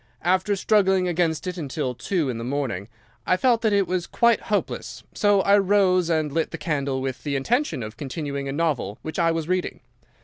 [0.23, 2.87] After struggling against it until two in the morning,
[3.27, 7.21] I felt that it was quite hopeless, so I rose and lit the candle with
[7.21, 9.81] the intention of continuing a novel which I was reading.